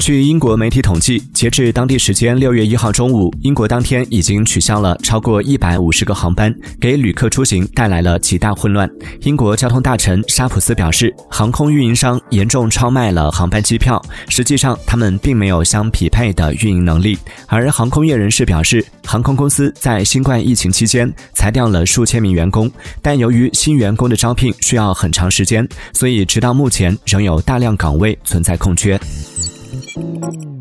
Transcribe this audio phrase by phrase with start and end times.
[0.00, 8.90] 据英国媒体统计，截至当地时间六月一号中午，英国当天已经取消了超过一百五十个航班，给旅客出行带来了极大混乱。
[9.20, 17.18] 英国交通大臣沙普斯表示，航空运营商严重超卖了航班机票，实际上他们并没有相匹配的运营能力。
[17.46, 22.70] 而航空业人士表示，航空公司在新冠疫情期间裁掉了数千名员工，
[23.02, 28.98] 但由于新员工的招聘需要很长时间，所以直到目前仍有大量岗位存在空缺。
[30.00, 30.59] Música